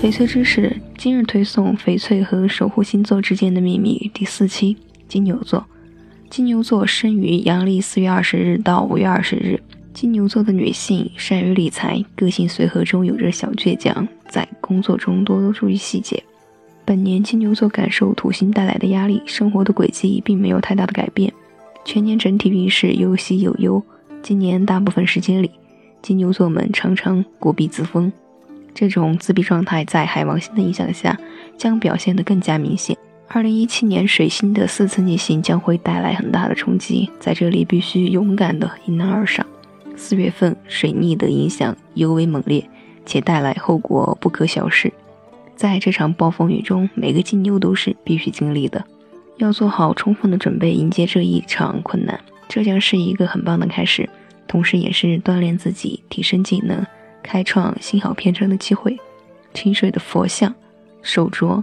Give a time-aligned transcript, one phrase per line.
[0.00, 4.74] 翡翠知识今日推送：翡翠和守护星座之间的秘密第四期。
[5.06, 5.66] 金牛座，
[6.30, 9.62] 金牛座生于阳历四月二十日到五月二十日。
[9.92, 16.24] 金牛座的女性善于理财，个性随和中有着小倔强，在工作中多多注意细节。
[16.86, 21.30] 本年金牛座感受土星带来的压力，生活的轨迹并没有太大的改变。
[21.84, 23.82] 全年整体运势有喜有忧。
[24.22, 25.50] 今年大部分时间里，
[26.00, 28.10] 金牛座们常常固闭自封，
[28.80, 31.14] 这种自闭状态在海王星的影响下
[31.58, 32.96] 将表现得更加明显。
[33.28, 39.44] 二零一七年水星的四次逆行将会带来很大的冲击，在这里必须勇敢地迎难而上。
[39.96, 42.66] 四月份水逆的影响尤为猛烈，
[43.04, 44.90] 且带来后果不可小视。
[45.54, 48.82] 在这场暴风雨中，每个金牛都是必须经历的，
[49.36, 52.18] 要做好充分的准备迎接这一场困难。
[52.48, 54.08] 这将是一个很棒的开始，
[54.48, 56.82] 同时也是锻炼自己、提升技能、
[57.22, 58.98] 开创新好篇章的机会。
[59.52, 60.54] 清水的佛像、
[61.02, 61.60] 手镯、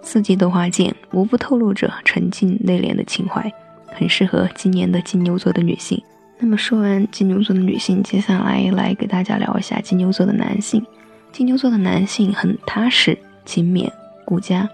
[0.00, 3.52] 四季豆花剑，无不透露着沉静内敛的情怀，
[3.86, 6.00] 很适合今年的金牛座的女性。
[6.38, 10.80] 那么说完金牛座的女性，接下来来给大家聊一下金牛座的男性。
[11.32, 13.90] 金牛座的男性很踏实、勤勉、
[14.24, 14.68] 顾家。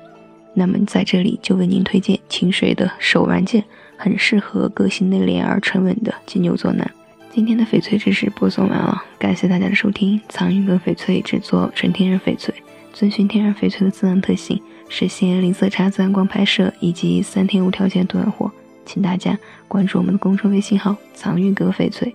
[0.53, 3.65] 那么在这里就为您推荐清水的手腕剑，
[3.97, 6.89] 很适合个性内敛而沉稳的金牛座男。
[7.35, 10.21] 今天的翡翠知识播送完了，感谢大家的收听。
[10.29, 12.55] 藏玉阁翡翠制作纯天然翡翠，
[12.93, 18.53] 遵循天然翡翠的自然特性，实现零色差、自然光拍摄以及三天无条件断货。
[18.85, 22.15] 请大家关注我们的公众微信号“藏玉阁翡翠”，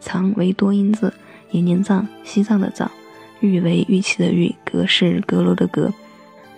[0.00, 1.14] 藏为多音字，
[1.52, 2.90] 延年藏，西藏的藏，
[3.38, 5.94] 玉为玉器的玉，阁是阁楼的阁。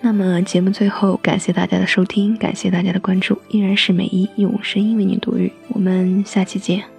[0.00, 6.97] 那么节目最后，感谢大家的收听，感谢大家的关注，依然是美一用声音为您读玉，我们下期见。